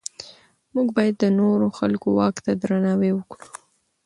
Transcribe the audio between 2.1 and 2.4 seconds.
واک